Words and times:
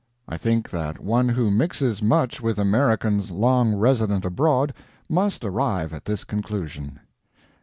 I 0.27 0.35
think 0.35 0.67
that 0.71 0.97
one 0.99 1.29
who 1.29 1.51
mixes 1.51 2.01
much 2.01 2.41
with 2.41 2.57
Americans 2.57 3.29
long 3.29 3.75
resident 3.75 4.25
abroad 4.25 4.73
must 5.07 5.45
arrive 5.45 5.93
at 5.93 6.05
this 6.05 6.23
conclusion. 6.23 6.99